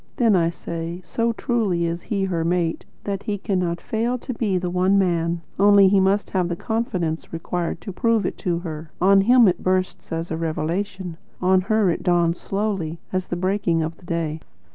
[0.15, 4.57] then I say, so truly is he her mate, that he cannot fail to be
[4.57, 8.89] the One Man; only he must have the confidence required to prove it to her.
[8.99, 13.83] On him it bursts, as a revelation; on her it dawns slowly, as the breaking
[13.83, 14.39] of the day."